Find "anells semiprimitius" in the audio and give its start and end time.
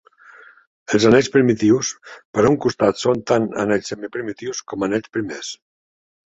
3.65-4.63